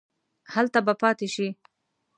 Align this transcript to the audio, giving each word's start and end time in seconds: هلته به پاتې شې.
هلته 0.53 0.79
به 0.85 0.93
پاتې 1.01 1.27
شې. 1.33 1.47